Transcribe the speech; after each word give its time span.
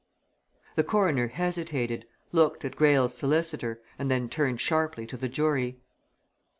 The 0.77 0.83
Coroner 0.83 1.27
hesitated, 1.27 2.07
looked 2.31 2.65
at 2.65 2.75
Greyle's 2.75 3.15
solicitor, 3.15 3.83
and 3.99 4.09
then 4.09 4.29
turned 4.29 4.59
sharply 4.59 5.05
to 5.05 5.15
the 5.15 5.29
jury. 5.29 5.77